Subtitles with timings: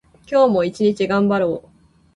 [0.27, 1.69] 今日も一日頑張ろう。